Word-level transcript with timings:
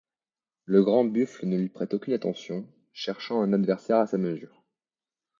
Le 0.65 0.81
grand 0.81 1.05
buffle 1.05 1.45
ne 1.45 1.57
lui 1.59 1.69
prête 1.69 1.93
aucune 1.93 2.13
attention, 2.15 2.67
cherchant 2.91 3.43
un 3.43 3.53
adversaire 3.53 3.97
à 3.99 4.07
sa 4.07 4.17
mesure. 4.17 4.63